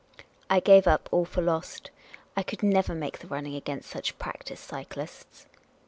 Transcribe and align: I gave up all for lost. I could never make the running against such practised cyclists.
I 0.49 0.59
gave 0.59 0.87
up 0.87 1.09
all 1.11 1.25
for 1.25 1.43
lost. 1.43 1.91
I 2.35 2.41
could 2.41 2.63
never 2.63 2.95
make 2.95 3.19
the 3.19 3.27
running 3.27 3.53
against 3.53 3.87
such 3.91 4.17
practised 4.17 4.63
cyclists. 4.63 5.45